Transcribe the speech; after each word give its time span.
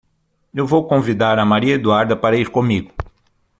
Eu 0.51 0.65
vou 0.65 0.87
convindar 0.87 1.37
a 1.37 1.45
Maria 1.45 1.75
Eduarda 1.75 2.17
para 2.17 2.35
ir 2.35 2.49
comigo. 2.49 2.91